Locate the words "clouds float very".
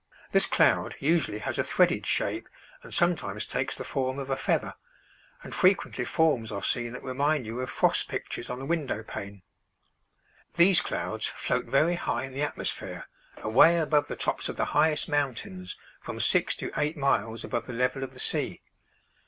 10.81-11.93